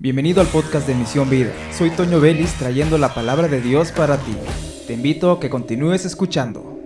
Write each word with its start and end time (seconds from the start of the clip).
Bienvenido 0.00 0.40
al 0.40 0.46
podcast 0.46 0.86
de 0.86 0.94
Misión 0.94 1.28
Vida. 1.28 1.52
Soy 1.72 1.90
Toño 1.90 2.20
Vélez 2.20 2.54
trayendo 2.54 2.98
la 2.98 3.14
palabra 3.14 3.48
de 3.48 3.60
Dios 3.60 3.90
para 3.90 4.16
ti. 4.16 4.32
Te 4.86 4.92
invito 4.92 5.32
a 5.32 5.40
que 5.40 5.50
continúes 5.50 6.04
escuchando. 6.04 6.78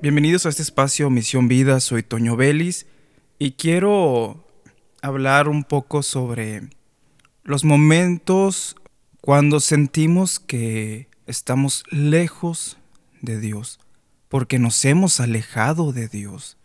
Bienvenidos 0.00 0.46
a 0.46 0.50
este 0.50 0.62
espacio 0.62 1.10
Misión 1.10 1.48
Vida. 1.48 1.80
Soy 1.80 2.04
Toño 2.04 2.36
Vélez 2.36 2.86
y 3.40 3.54
quiero 3.54 4.44
hablar 5.02 5.48
un 5.48 5.64
poco 5.64 6.04
sobre 6.04 6.68
los 7.42 7.64
momentos 7.64 8.76
cuando 9.20 9.58
sentimos 9.58 10.38
que 10.38 11.08
estamos 11.26 11.82
lejos 11.90 12.78
de 13.20 13.40
Dios, 13.40 13.80
porque 14.28 14.60
nos 14.60 14.84
hemos 14.84 15.18
alejado 15.18 15.90
de 15.90 16.06
Dios, 16.06 16.56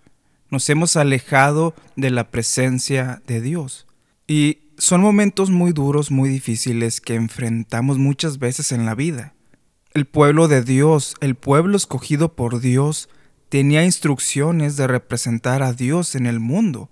nos 0.51 0.69
hemos 0.69 0.97
alejado 0.97 1.73
de 1.95 2.11
la 2.11 2.29
presencia 2.29 3.23
de 3.25 3.41
Dios. 3.41 3.87
Y 4.31 4.71
son 4.77 5.01
momentos 5.01 5.49
muy 5.49 5.73
duros, 5.73 6.09
muy 6.09 6.29
difíciles 6.29 7.01
que 7.01 7.15
enfrentamos 7.15 7.97
muchas 7.97 8.39
veces 8.39 8.71
en 8.71 8.85
la 8.85 8.95
vida. 8.95 9.33
El 9.93 10.05
pueblo 10.05 10.47
de 10.47 10.63
Dios, 10.63 11.15
el 11.19 11.35
pueblo 11.35 11.75
escogido 11.75 12.33
por 12.33 12.61
Dios, 12.61 13.09
tenía 13.49 13.83
instrucciones 13.83 14.77
de 14.77 14.87
representar 14.87 15.61
a 15.63 15.73
Dios 15.73 16.15
en 16.15 16.27
el 16.27 16.39
mundo, 16.39 16.89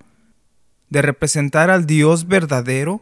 de 0.90 1.02
representar 1.02 1.70
al 1.70 1.86
Dios 1.86 2.28
verdadero. 2.28 3.02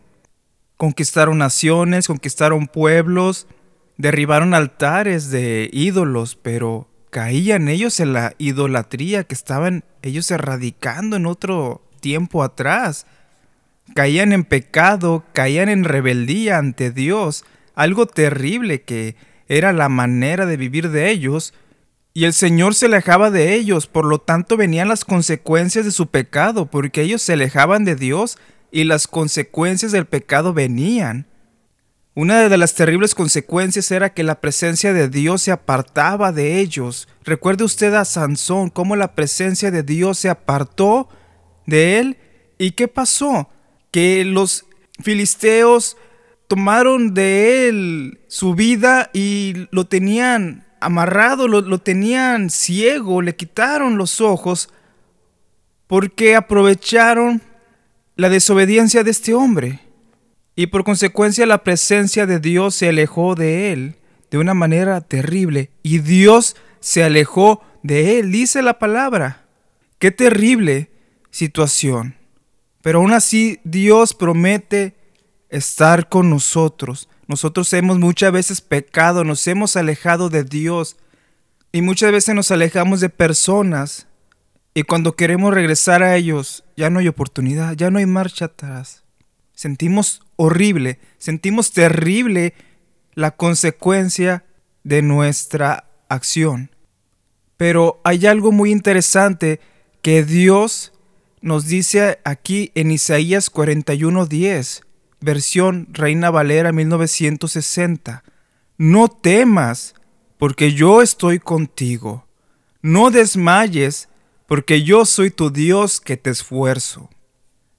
Conquistaron 0.77 1.39
naciones, 1.39 2.05
conquistaron 2.05 2.67
pueblos, 2.67 3.47
derribaron 3.97 4.53
altares 4.53 5.31
de 5.31 5.67
ídolos, 5.73 6.35
pero 6.35 6.88
caían 7.09 7.69
ellos 7.69 7.99
en 7.99 8.13
la 8.13 8.35
idolatría 8.38 9.23
que 9.23 9.33
estaban 9.33 9.83
ellos 10.03 10.30
erradicando 10.30 11.16
en 11.16 11.25
otro 11.25 11.81
tiempo 12.02 12.44
atrás 12.44 13.08
caían 13.95 14.33
en 14.33 14.43
pecado, 14.43 15.25
caían 15.33 15.69
en 15.69 15.83
rebeldía 15.83 16.57
ante 16.57 16.91
Dios, 16.91 17.45
algo 17.75 18.05
terrible 18.05 18.81
que 18.81 19.16
era 19.47 19.73
la 19.73 19.89
manera 19.89 20.45
de 20.45 20.57
vivir 20.57 20.89
de 20.89 21.09
ellos, 21.09 21.53
y 22.13 22.25
el 22.25 22.33
Señor 22.33 22.73
se 22.73 22.88
alejaba 22.88 23.29
de 23.29 23.53
ellos, 23.53 23.85
por 23.85 24.05
lo 24.05 24.17
tanto 24.17 24.57
venían 24.57 24.88
las 24.88 25.05
consecuencias 25.05 25.85
de 25.85 25.91
su 25.91 26.07
pecado, 26.07 26.66
porque 26.66 27.03
ellos 27.03 27.21
se 27.21 27.33
alejaban 27.33 27.85
de 27.85 27.95
Dios 27.95 28.39
y 28.71 28.85
las 28.85 29.07
consecuencias 29.07 29.91
del 29.91 30.05
pecado 30.05 30.51
venían. 30.51 31.27
Una 32.16 32.49
de 32.49 32.57
las 32.57 32.73
terribles 32.73 33.13
consecuencias 33.13 33.91
era 33.91 34.11
que 34.11 34.23
la 34.23 34.41
presencia 34.41 34.91
de 34.91 35.07
Dios 35.07 35.44
se 35.44 35.51
apartaba 35.51 36.31
de 36.31 36.59
ellos. 36.59 37.07
Recuerde 37.23 37.63
usted 37.63 37.94
a 37.94 38.05
Sansón, 38.05 38.72
cómo 38.72 38.95
la 38.95 39.13
presencia 39.13 39.69
de 39.69 39.83
Dios 39.83 40.17
se 40.17 40.29
apartó 40.29 41.09
de 41.67 41.99
él. 41.99 42.17
¿Y 42.57 42.72
qué 42.72 42.88
pasó? 42.88 43.51
Que 43.91 44.25
los 44.25 44.66
filisteos 45.02 45.97
tomaron 46.47 47.13
de 47.13 47.67
él 47.67 48.19
su 48.27 48.55
vida 48.55 49.09
y 49.13 49.67
lo 49.71 49.85
tenían 49.85 50.66
amarrado, 50.79 51.47
lo, 51.47 51.79
tenían 51.79 52.49
ciego, 52.49 53.21
le 53.21 53.35
quitaron 53.35 53.97
los 53.97 54.21
ojos 54.21 54.69
porque 55.88 56.35
aprovecharon 56.35 57.41
la 58.16 58.29
desobediencia 58.29 59.03
de 59.03 59.11
este 59.11 59.33
hombre. 59.33 59.81
Y 60.55 60.67
por 60.67 60.83
consecuencia 60.83 61.45
la 61.45 61.63
presencia 61.63 62.25
de 62.25 62.39
Dios 62.39 62.75
se 62.75 62.89
alejó 62.89 63.35
de 63.35 63.72
él 63.72 63.95
de 64.31 64.38
una 64.38 64.53
manera 64.53 65.01
terrible. 65.01 65.72
Y 65.83 65.99
Dios 65.99 66.55
se 66.79 67.03
alejó 67.03 67.63
de 67.83 68.19
él, 68.19 68.31
dice 68.31 68.61
la 68.61 68.79
palabra. 68.79 69.45
Qué 69.99 70.11
terrible 70.11 70.91
situación. 71.29 72.16
Pero 72.88 72.99
aún 72.99 73.11
así 73.11 73.59
Dios 73.66 74.13
promete 74.13 74.95
estar 75.49 76.07
con 76.07 76.30
nosotros. 76.30 77.09
Nosotros 77.27 77.73
hemos 77.73 77.99
muchas 77.99 78.31
veces 78.31 78.61
pecado, 78.61 79.25
nos 79.25 79.45
hemos 79.49 79.75
alejado 79.75 80.29
de 80.29 80.45
Dios 80.45 80.95
y 81.73 81.81
muchas 81.81 82.13
veces 82.13 82.33
nos 82.33 82.49
alejamos 82.49 83.01
de 83.01 83.09
personas 83.09 84.07
y 84.73 84.84
cuando 84.84 85.17
queremos 85.17 85.53
regresar 85.53 86.01
a 86.01 86.16
ellos 86.16 86.63
ya 86.78 86.89
no 86.89 87.00
hay 87.00 87.09
oportunidad, 87.09 87.73
ya 87.73 87.91
no 87.91 88.00
hay 88.00 88.06
marcha 88.06 88.45
atrás. 88.45 89.03
Sentimos 89.51 90.22
horrible, 90.38 91.01
sentimos 91.17 91.73
terrible 91.73 92.53
la 93.16 93.31
consecuencia 93.31 94.45
de 94.85 95.01
nuestra 95.01 95.89
acción. 96.07 96.72
Pero 97.57 98.00
hay 98.06 98.28
algo 98.28 98.53
muy 98.53 98.72
interesante 98.72 99.59
que 100.01 100.23
Dios 100.23 100.94
nos 101.42 101.68
dice 101.68 102.20
aquí 102.24 102.72
en 102.75 102.92
Isaías 102.92 103.52
41:10, 103.52 104.84
versión 105.20 105.88
Reina 105.92 106.30
Valera 106.30 106.72
1960, 106.72 108.24
no 108.78 109.08
temas, 109.08 109.96
porque 110.38 110.74
yo 110.74 111.02
estoy 111.02 111.40
contigo. 111.40 112.28
No 112.81 113.09
desmayes, 113.12 114.08
porque 114.48 114.84
yo 114.84 115.06
soy 115.06 115.31
tu 115.31 115.50
Dios 115.50 116.00
que 116.00 116.18
te 116.18 116.30
esfuerzo. 116.30 117.09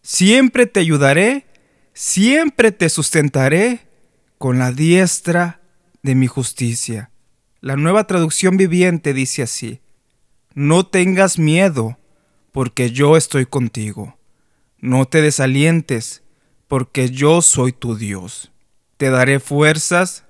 Siempre 0.02 0.66
te 0.66 0.80
ayudaré, 0.80 1.46
siempre 1.94 2.72
te 2.72 2.88
sustentaré 2.88 3.88
con 4.38 4.58
la 4.58 4.72
diestra 4.72 5.60
de 6.02 6.14
mi 6.14 6.26
justicia. 6.26 7.10
La 7.60 7.76
nueva 7.76 8.06
traducción 8.06 8.56
viviente 8.56 9.12
dice 9.12 9.42
así, 9.42 9.80
no 10.54 10.86
tengas 10.86 11.38
miedo, 11.38 11.98
porque 12.52 12.90
yo 12.90 13.16
estoy 13.16 13.46
contigo. 13.46 14.16
No 14.78 15.06
te 15.06 15.22
desalientes, 15.22 16.22
porque 16.68 17.10
yo 17.10 17.42
soy 17.42 17.72
tu 17.72 17.96
Dios. 17.96 18.52
Te 18.96 19.10
daré 19.10 19.40
fuerzas 19.40 20.24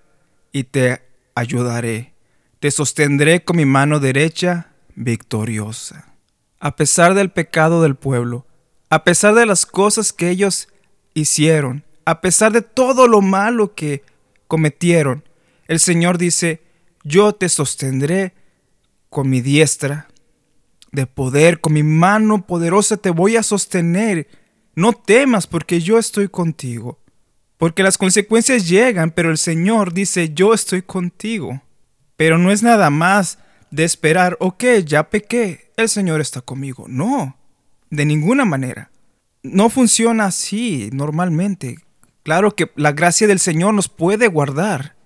y 0.52 0.64
te 0.64 1.02
ayudaré. 1.34 2.14
Te 2.60 2.70
sostendré 2.70 3.44
con 3.44 3.56
mi 3.56 3.64
mano 3.64 4.00
derecha 4.00 4.72
victoriosa. 4.94 6.14
A 6.60 6.76
pesar 6.76 7.14
del 7.14 7.30
pecado 7.30 7.82
del 7.82 7.94
pueblo, 7.94 8.46
a 8.90 9.04
pesar 9.04 9.34
de 9.34 9.46
las 9.46 9.66
cosas 9.66 10.12
que 10.12 10.30
ellos 10.30 10.68
hicieron, 11.14 11.84
a 12.04 12.20
pesar 12.20 12.52
de 12.52 12.62
todo 12.62 13.06
lo 13.06 13.20
malo 13.20 13.74
que 13.74 14.02
cometieron, 14.46 15.24
el 15.66 15.78
Señor 15.78 16.18
dice, 16.18 16.62
yo 17.04 17.34
te 17.34 17.48
sostendré 17.48 18.34
con 19.10 19.28
mi 19.28 19.40
diestra 19.40 20.07
de 20.93 21.06
poder, 21.06 21.60
con 21.60 21.72
mi 21.72 21.82
mano 21.82 22.47
poderosa 22.47 22.97
te 22.97 23.10
voy 23.10 23.37
a 23.37 23.43
sostener. 23.43 24.28
No 24.75 24.93
temas 24.93 25.47
porque 25.47 25.81
yo 25.81 25.99
estoy 25.99 26.28
contigo. 26.28 27.00
Porque 27.56 27.82
las 27.82 27.99
consecuencias 27.99 28.69
llegan, 28.69 29.10
pero 29.10 29.31
el 29.31 29.38
Señor 29.38 29.93
dice, 29.93 30.32
yo 30.32 30.54
estoy 30.54 30.82
contigo. 30.82 31.62
Pero 32.16 32.38
no 32.38 32.53
es 32.53 32.62
nada 32.62 32.91
más 32.91 33.38
de 33.71 33.84
esperar, 33.84 34.37
ok, 34.41 34.65
ya 34.84 35.10
pequé, 35.10 35.72
el 35.77 35.88
Señor 35.88 36.21
está 36.21 36.41
conmigo. 36.41 36.87
No, 36.88 37.37
de 37.91 38.04
ninguna 38.04 38.44
manera. 38.44 38.91
No 39.43 39.71
funciona 39.71 40.27
así 40.27 40.91
normalmente. 40.93 41.78
Claro 42.22 42.54
que 42.54 42.71
la 42.77 42.93
gracia 42.93 43.27
del 43.27 43.38
Señor 43.38 43.75
nos 43.75 43.88
puede 43.88 44.28
guardar, 44.28 44.97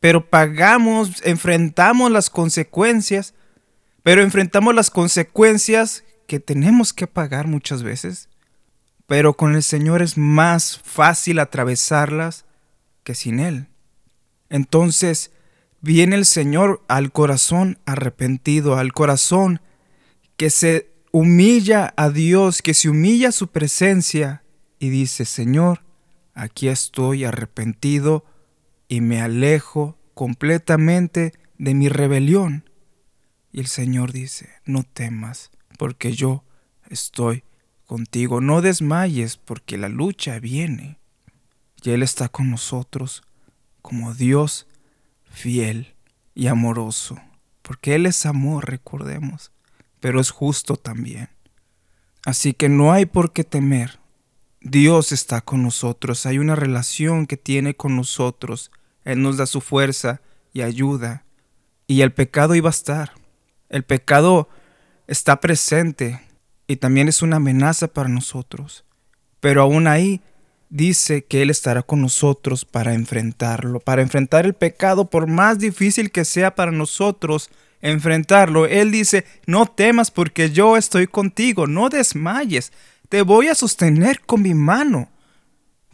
pero 0.00 0.28
pagamos, 0.28 1.20
enfrentamos 1.24 2.10
las 2.10 2.30
consecuencias 2.30 3.34
pero 4.02 4.22
enfrentamos 4.22 4.74
las 4.74 4.90
consecuencias 4.90 6.04
que 6.26 6.40
tenemos 6.40 6.92
que 6.92 7.06
pagar 7.06 7.46
muchas 7.46 7.82
veces. 7.82 8.28
Pero 9.06 9.34
con 9.34 9.54
el 9.54 9.62
Señor 9.62 10.02
es 10.02 10.16
más 10.16 10.78
fácil 10.78 11.38
atravesarlas 11.38 12.44
que 13.04 13.14
sin 13.14 13.40
Él. 13.40 13.68
Entonces 14.48 15.32
viene 15.80 16.16
el 16.16 16.24
Señor 16.24 16.82
al 16.88 17.12
corazón 17.12 17.78
arrepentido, 17.84 18.76
al 18.76 18.92
corazón 18.92 19.60
que 20.36 20.50
se 20.50 20.90
humilla 21.10 21.92
a 21.96 22.10
Dios, 22.10 22.62
que 22.62 22.74
se 22.74 22.88
humilla 22.88 23.28
a 23.28 23.32
su 23.32 23.48
presencia 23.48 24.42
y 24.78 24.88
dice, 24.88 25.24
Señor, 25.24 25.82
aquí 26.34 26.68
estoy 26.68 27.24
arrepentido 27.24 28.24
y 28.88 29.00
me 29.00 29.20
alejo 29.20 29.98
completamente 30.14 31.32
de 31.58 31.74
mi 31.74 31.88
rebelión. 31.88 32.64
Y 33.52 33.60
el 33.60 33.66
Señor 33.66 34.12
dice, 34.12 34.48
no 34.64 34.82
temas, 34.82 35.50
porque 35.78 36.12
yo 36.12 36.42
estoy 36.88 37.44
contigo. 37.86 38.40
No 38.40 38.62
desmayes, 38.62 39.36
porque 39.36 39.76
la 39.76 39.90
lucha 39.90 40.38
viene. 40.40 40.98
Y 41.82 41.90
Él 41.90 42.02
está 42.02 42.28
con 42.28 42.50
nosotros 42.50 43.22
como 43.82 44.14
Dios 44.14 44.66
fiel 45.30 45.94
y 46.34 46.46
amoroso. 46.46 47.20
Porque 47.60 47.94
Él 47.94 48.06
es 48.06 48.24
amor, 48.24 48.70
recordemos, 48.70 49.52
pero 50.00 50.20
es 50.20 50.30
justo 50.30 50.76
también. 50.76 51.28
Así 52.24 52.54
que 52.54 52.68
no 52.68 52.92
hay 52.92 53.04
por 53.06 53.32
qué 53.32 53.44
temer. 53.44 53.98
Dios 54.60 55.12
está 55.12 55.40
con 55.40 55.62
nosotros, 55.62 56.24
hay 56.24 56.38
una 56.38 56.54
relación 56.54 57.26
que 57.26 57.36
tiene 57.36 57.74
con 57.74 57.96
nosotros. 57.96 58.70
Él 59.04 59.20
nos 59.20 59.36
da 59.36 59.46
su 59.46 59.60
fuerza 59.60 60.22
y 60.52 60.62
ayuda. 60.62 61.24
Y 61.88 62.02
el 62.02 62.12
pecado 62.12 62.54
iba 62.54 62.68
a 62.68 62.70
estar. 62.70 63.12
El 63.72 63.84
pecado 63.84 64.50
está 65.06 65.40
presente 65.40 66.20
y 66.66 66.76
también 66.76 67.08
es 67.08 67.22
una 67.22 67.36
amenaza 67.36 67.88
para 67.88 68.10
nosotros. 68.10 68.84
Pero 69.40 69.62
aún 69.62 69.86
ahí 69.86 70.20
dice 70.68 71.24
que 71.24 71.40
Él 71.40 71.48
estará 71.48 71.82
con 71.82 72.02
nosotros 72.02 72.66
para 72.66 72.92
enfrentarlo, 72.92 73.80
para 73.80 74.02
enfrentar 74.02 74.44
el 74.44 74.52
pecado, 74.52 75.08
por 75.08 75.26
más 75.26 75.58
difícil 75.58 76.10
que 76.10 76.26
sea 76.26 76.54
para 76.54 76.70
nosotros 76.70 77.50
enfrentarlo. 77.80 78.66
Él 78.66 78.90
dice, 78.90 79.24
no 79.46 79.64
temas 79.64 80.10
porque 80.10 80.50
yo 80.50 80.76
estoy 80.76 81.06
contigo, 81.06 81.66
no 81.66 81.88
desmayes, 81.88 82.72
te 83.08 83.22
voy 83.22 83.48
a 83.48 83.54
sostener 83.54 84.20
con 84.20 84.42
mi 84.42 84.52
mano. 84.52 85.10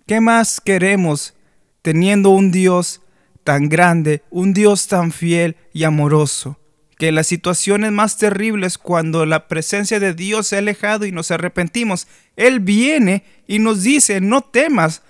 ¿Qué 0.05 0.21
más 0.21 0.61
queremos 0.61 1.35
teniendo 1.83 2.31
un 2.31 2.51
Dios 2.51 3.03
tan 3.45 3.69
grande, 3.69 4.25
un 4.31 4.53
Dios 4.53 4.89
tan 4.89 5.13
fiel 5.13 5.57
y 5.73 5.85
amoroso? 5.85 6.59
Que 6.99 7.13
las 7.13 7.29
situaciones 7.29 7.93
más 7.93 8.19
terribles 8.19 8.77
cuando 8.77 9.25
la 9.25 9.47
presencia 9.47 10.01
de 10.01 10.15
Dios 10.15 10.49
se 10.49 10.57
ha 10.57 10.59
alejado 10.59 11.07
y 11.07 11.13
nos 11.13 11.31
arrepentimos, 11.31 12.09
Él 12.37 12.61
viene 12.61 13.25
y 13.47 13.61
nos 13.61 13.83
dice, 13.85 14.21
no 14.21 14.43
temas, 14.43 15.03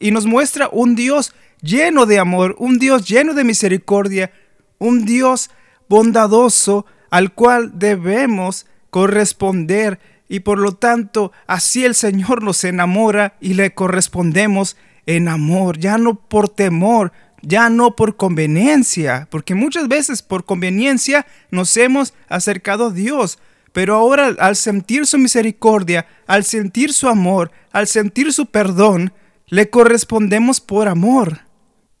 y 0.00 0.10
nos 0.10 0.26
muestra 0.26 0.68
un 0.72 0.96
Dios 0.96 1.34
lleno 1.60 2.06
de 2.06 2.18
amor, 2.18 2.56
un 2.58 2.78
Dios 2.78 3.06
lleno 3.06 3.34
de 3.34 3.44
misericordia, 3.44 4.32
un 4.78 5.04
Dios 5.04 5.50
bondadoso 5.88 6.86
al 7.10 7.32
cual 7.32 7.72
debemos 7.78 8.66
corresponder. 8.90 10.00
Y 10.28 10.40
por 10.40 10.58
lo 10.58 10.72
tanto 10.72 11.32
así 11.46 11.84
el 11.84 11.94
Señor 11.94 12.42
nos 12.42 12.64
enamora 12.64 13.36
y 13.40 13.54
le 13.54 13.74
correspondemos 13.74 14.76
en 15.06 15.28
amor, 15.28 15.78
ya 15.78 15.98
no 15.98 16.14
por 16.14 16.48
temor, 16.48 17.12
ya 17.46 17.68
no 17.68 17.94
por 17.94 18.16
conveniencia, 18.16 19.28
porque 19.30 19.54
muchas 19.54 19.88
veces 19.88 20.22
por 20.22 20.44
conveniencia 20.44 21.26
nos 21.50 21.76
hemos 21.76 22.14
acercado 22.28 22.86
a 22.86 22.90
Dios, 22.90 23.38
pero 23.72 23.94
ahora 23.94 24.34
al 24.38 24.56
sentir 24.56 25.06
su 25.06 25.18
misericordia, 25.18 26.06
al 26.26 26.44
sentir 26.44 26.92
su 26.92 27.08
amor, 27.08 27.50
al 27.72 27.86
sentir 27.86 28.32
su 28.32 28.46
perdón, 28.46 29.12
le 29.46 29.68
correspondemos 29.68 30.60
por 30.60 30.88
amor 30.88 31.40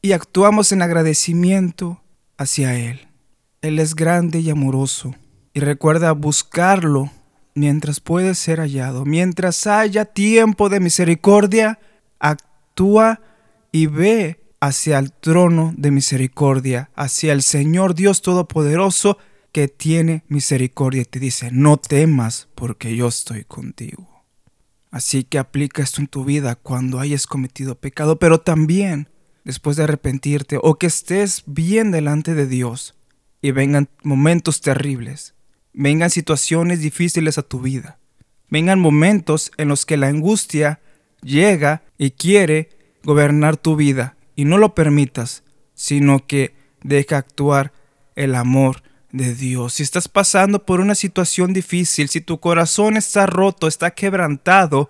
y 0.00 0.12
actuamos 0.12 0.72
en 0.72 0.82
agradecimiento 0.82 2.02
hacia 2.38 2.74
Él. 2.74 3.08
Él 3.60 3.78
es 3.78 3.94
grande 3.94 4.40
y 4.40 4.50
amoroso 4.50 5.14
y 5.52 5.60
recuerda 5.60 6.12
buscarlo 6.12 7.10
mientras 7.54 8.00
puede 8.00 8.34
ser 8.34 8.60
hallado. 8.60 9.04
Mientras 9.04 9.66
haya 9.66 10.04
tiempo 10.04 10.68
de 10.68 10.80
misericordia, 10.80 11.78
actúa 12.18 13.20
y 13.72 13.86
ve 13.86 14.43
hacia 14.66 14.98
el 14.98 15.12
trono 15.12 15.74
de 15.76 15.90
misericordia, 15.90 16.90
hacia 16.94 17.34
el 17.34 17.42
Señor 17.42 17.94
Dios 17.94 18.22
Todopoderoso 18.22 19.18
que 19.52 19.68
tiene 19.68 20.24
misericordia 20.28 21.02
y 21.02 21.04
te 21.04 21.20
dice, 21.20 21.50
no 21.52 21.76
temas 21.76 22.48
porque 22.54 22.96
yo 22.96 23.08
estoy 23.08 23.44
contigo. 23.44 24.24
Así 24.90 25.24
que 25.24 25.38
aplica 25.38 25.82
esto 25.82 26.00
en 26.00 26.06
tu 26.06 26.24
vida 26.24 26.54
cuando 26.54 26.98
hayas 26.98 27.26
cometido 27.26 27.74
pecado, 27.74 28.18
pero 28.18 28.40
también 28.40 29.10
después 29.44 29.76
de 29.76 29.84
arrepentirte 29.84 30.58
o 30.62 30.76
que 30.76 30.86
estés 30.86 31.42
bien 31.44 31.90
delante 31.90 32.34
de 32.34 32.46
Dios 32.46 32.94
y 33.42 33.50
vengan 33.50 33.90
momentos 34.02 34.62
terribles, 34.62 35.34
vengan 35.74 36.08
situaciones 36.08 36.80
difíciles 36.80 37.36
a 37.36 37.42
tu 37.42 37.60
vida, 37.60 37.98
vengan 38.48 38.80
momentos 38.80 39.52
en 39.58 39.68
los 39.68 39.84
que 39.84 39.98
la 39.98 40.06
angustia 40.06 40.80
llega 41.22 41.82
y 41.98 42.12
quiere 42.12 42.70
gobernar 43.02 43.58
tu 43.58 43.76
vida 43.76 44.16
y 44.36 44.44
no 44.44 44.58
lo 44.58 44.74
permitas, 44.74 45.42
sino 45.74 46.26
que 46.26 46.54
deja 46.82 47.18
actuar 47.18 47.72
el 48.14 48.34
amor 48.34 48.82
de 49.12 49.34
Dios. 49.34 49.74
Si 49.74 49.82
estás 49.82 50.08
pasando 50.08 50.64
por 50.64 50.80
una 50.80 50.94
situación 50.94 51.52
difícil, 51.52 52.08
si 52.08 52.20
tu 52.20 52.40
corazón 52.40 52.96
está 52.96 53.26
roto, 53.26 53.68
está 53.68 53.92
quebrantado, 53.92 54.88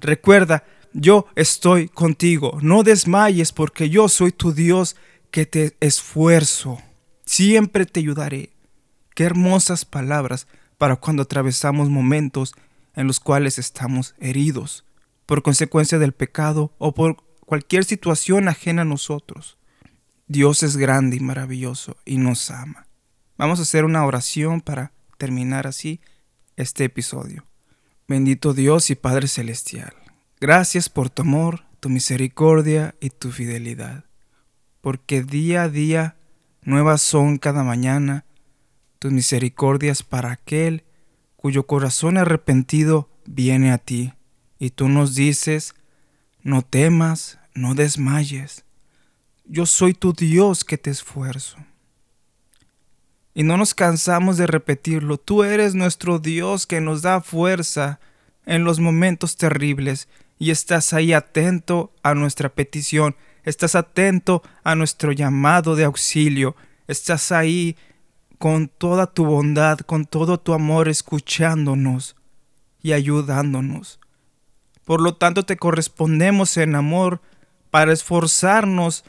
recuerda, 0.00 0.64
yo 0.92 1.26
estoy 1.36 1.88
contigo. 1.88 2.58
No 2.62 2.82
desmayes 2.82 3.52
porque 3.52 3.88
yo 3.88 4.08
soy 4.08 4.32
tu 4.32 4.52
Dios 4.52 4.96
que 5.30 5.46
te 5.46 5.76
esfuerzo. 5.80 6.82
Siempre 7.24 7.86
te 7.86 8.00
ayudaré. 8.00 8.50
Qué 9.14 9.24
hermosas 9.24 9.84
palabras 9.84 10.46
para 10.78 10.96
cuando 10.96 11.22
atravesamos 11.22 11.90
momentos 11.90 12.54
en 12.96 13.06
los 13.06 13.20
cuales 13.20 13.58
estamos 13.58 14.14
heridos 14.18 14.84
por 15.26 15.42
consecuencia 15.42 15.98
del 15.98 16.12
pecado 16.12 16.72
o 16.78 16.92
por 16.92 17.22
cualquier 17.50 17.84
situación 17.84 18.46
ajena 18.46 18.82
a 18.82 18.84
nosotros. 18.84 19.58
Dios 20.28 20.62
es 20.62 20.76
grande 20.76 21.16
y 21.16 21.20
maravilloso 21.20 21.96
y 22.04 22.18
nos 22.18 22.48
ama. 22.52 22.86
Vamos 23.36 23.58
a 23.58 23.62
hacer 23.62 23.84
una 23.84 24.06
oración 24.06 24.60
para 24.60 24.92
terminar 25.18 25.66
así 25.66 26.00
este 26.54 26.84
episodio. 26.84 27.44
Bendito 28.06 28.54
Dios 28.54 28.88
y 28.90 28.94
Padre 28.94 29.26
Celestial, 29.26 29.92
gracias 30.40 30.88
por 30.88 31.10
tu 31.10 31.22
amor, 31.22 31.64
tu 31.80 31.88
misericordia 31.88 32.94
y 33.00 33.10
tu 33.10 33.32
fidelidad, 33.32 34.04
porque 34.80 35.24
día 35.24 35.64
a 35.64 35.68
día 35.68 36.14
nuevas 36.62 37.02
son 37.02 37.36
cada 37.36 37.64
mañana 37.64 38.26
tus 39.00 39.10
misericordias 39.10 40.04
para 40.04 40.30
aquel 40.30 40.84
cuyo 41.34 41.66
corazón 41.66 42.16
arrepentido 42.16 43.10
viene 43.26 43.72
a 43.72 43.78
ti, 43.78 44.14
y 44.60 44.70
tú 44.70 44.88
nos 44.88 45.16
dices, 45.16 45.74
no 46.42 46.62
temas, 46.62 47.39
no 47.60 47.74
desmayes. 47.74 48.64
Yo 49.44 49.66
soy 49.66 49.94
tu 49.94 50.12
Dios 50.12 50.64
que 50.64 50.78
te 50.78 50.90
esfuerzo. 50.90 51.58
Y 53.34 53.42
no 53.42 53.56
nos 53.56 53.74
cansamos 53.74 54.36
de 54.38 54.46
repetirlo, 54.46 55.18
tú 55.18 55.44
eres 55.44 55.74
nuestro 55.74 56.18
Dios 56.18 56.66
que 56.66 56.80
nos 56.80 57.02
da 57.02 57.20
fuerza 57.20 58.00
en 58.44 58.64
los 58.64 58.80
momentos 58.80 59.36
terribles 59.36 60.08
y 60.38 60.50
estás 60.50 60.92
ahí 60.92 61.12
atento 61.12 61.92
a 62.02 62.14
nuestra 62.14 62.48
petición, 62.48 63.14
estás 63.44 63.74
atento 63.76 64.42
a 64.64 64.74
nuestro 64.74 65.12
llamado 65.12 65.76
de 65.76 65.84
auxilio, 65.84 66.56
estás 66.88 67.30
ahí 67.30 67.76
con 68.38 68.68
toda 68.68 69.06
tu 69.06 69.26
bondad, 69.26 69.78
con 69.80 70.06
todo 70.06 70.40
tu 70.40 70.54
amor, 70.54 70.88
escuchándonos 70.88 72.16
y 72.82 72.92
ayudándonos. 72.92 74.00
Por 74.84 75.00
lo 75.00 75.14
tanto, 75.14 75.44
te 75.44 75.56
correspondemos 75.56 76.56
en 76.56 76.74
amor 76.74 77.20
para 77.70 77.92
esforzarnos, 77.92 79.04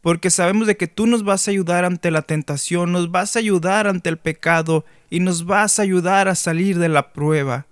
porque 0.00 0.30
sabemos 0.30 0.66
de 0.66 0.76
que 0.76 0.86
tú 0.86 1.06
nos 1.06 1.24
vas 1.24 1.46
a 1.46 1.50
ayudar 1.50 1.84
ante 1.84 2.10
la 2.10 2.22
tentación, 2.22 2.92
nos 2.92 3.10
vas 3.10 3.36
a 3.36 3.38
ayudar 3.38 3.86
ante 3.86 4.08
el 4.08 4.16
pecado 4.16 4.84
y 5.10 5.20
nos 5.20 5.44
vas 5.44 5.78
a 5.78 5.82
ayudar 5.82 6.28
a 6.28 6.34
salir 6.34 6.78
de 6.78 6.88
la 6.88 7.12
prueba, 7.12 7.66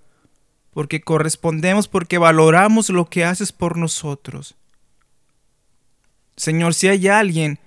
porque 0.71 1.01
correspondemos, 1.01 1.87
porque 1.87 2.17
valoramos 2.17 2.89
lo 2.89 3.09
que 3.09 3.25
haces 3.25 3.51
por 3.51 3.77
nosotros. 3.77 4.55
Señor, 6.35 6.73
si 6.73 6.87
hay 6.87 7.07
alguien 7.07 7.59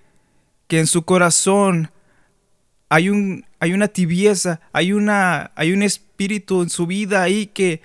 que 0.69 0.79
en 0.79 0.87
su 0.87 1.03
corazón 1.03 1.91
hay, 2.89 3.09
un, 3.09 3.45
hay 3.59 3.73
una 3.73 3.89
tibieza, 3.89 4.61
hay, 4.73 4.93
una, 4.93 5.51
hay 5.57 5.73
un 5.73 5.83
espíritu 5.83 6.63
en 6.63 6.71
su 6.71 6.87
vida 6.87 7.23
ahí 7.23 7.49
que, 7.49 7.83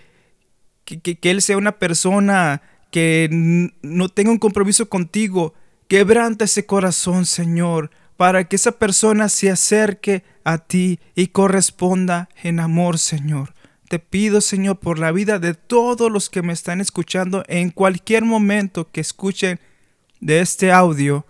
que, 0.86 1.00
que 1.02 1.32
él 1.32 1.42
sea 1.42 1.58
una 1.58 1.74
persona 1.74 2.62
que 2.98 3.70
no 3.84 4.10
tenga 4.10 4.32
un 4.32 4.40
compromiso 4.40 4.90
contigo. 4.90 5.54
Quebranta 5.88 6.46
ese 6.46 6.66
corazón, 6.66 7.28
Señor, 7.28 7.92
para 8.18 8.50
que 8.50 8.56
esa 8.56 8.72
persona 8.72 9.30
se 9.30 9.52
acerque 9.52 10.24
a 10.44 10.58
ti 10.58 11.00
y 11.14 11.28
corresponda 11.28 12.28
en 12.42 12.60
amor, 12.60 12.98
Señor. 12.98 13.54
Te 13.88 14.00
pido, 14.00 14.42
Señor, 14.42 14.80
por 14.80 14.98
la 14.98 15.12
vida 15.12 15.38
de 15.38 15.54
todos 15.54 16.12
los 16.12 16.32
que 16.32 16.42
me 16.42 16.54
están 16.54 16.82
escuchando 16.82 17.44
en 17.48 17.70
cualquier 17.70 18.26
momento 18.26 18.90
que 18.92 19.02
escuchen 19.02 19.60
de 20.20 20.40
este 20.40 20.72
audio, 20.72 21.28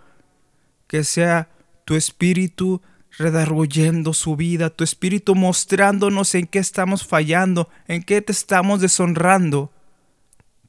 que 0.86 1.04
sea 1.04 1.50
tu 1.84 1.96
espíritu 1.96 2.80
redarguyendo 3.18 4.14
su 4.14 4.36
vida, 4.36 4.70
tu 4.70 4.84
espíritu 4.84 5.34
mostrándonos 5.34 6.34
en 6.34 6.46
qué 6.46 6.60
estamos 6.60 7.06
fallando, 7.06 7.68
en 7.88 8.02
qué 8.04 8.22
te 8.22 8.32
estamos 8.32 8.80
deshonrando 8.80 9.70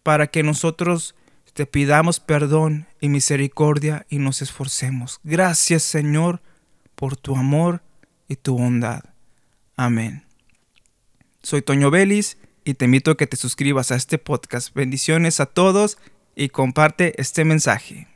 para 0.03 0.27
que 0.27 0.43
nosotros 0.43 1.15
te 1.53 1.65
pidamos 1.65 2.19
perdón 2.19 2.87
y 2.99 3.09
misericordia 3.09 4.05
y 4.09 4.19
nos 4.19 4.41
esforcemos. 4.41 5.19
Gracias 5.23 5.83
Señor 5.83 6.41
por 6.95 7.15
tu 7.15 7.35
amor 7.35 7.81
y 8.27 8.35
tu 8.35 8.57
bondad. 8.57 9.03
Amén. 9.75 10.25
Soy 11.41 11.61
Toño 11.61 11.89
Vélez 11.89 12.37
y 12.65 12.73
te 12.73 12.85
invito 12.85 13.11
a 13.11 13.17
que 13.17 13.27
te 13.27 13.37
suscribas 13.37 13.91
a 13.91 13.95
este 13.95 14.17
podcast. 14.17 14.73
Bendiciones 14.73 15.39
a 15.39 15.45
todos 15.45 15.97
y 16.35 16.49
comparte 16.49 17.19
este 17.19 17.45
mensaje. 17.45 18.08